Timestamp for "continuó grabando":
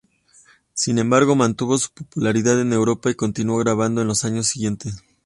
3.13-4.01